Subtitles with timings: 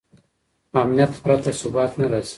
[0.81, 2.29] امنیت پرته ثبات نه راځي.